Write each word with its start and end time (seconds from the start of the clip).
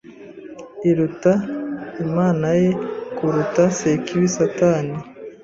iruta 0.89 1.33
Imana 2.05 2.47
ye 2.61 2.69
kuruta 3.17 3.63
Sekibi 3.77 4.27
satani 4.37 4.95